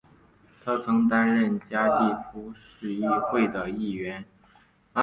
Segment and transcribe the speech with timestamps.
[0.63, 4.25] 他曾经担任加的夫市议会的议员。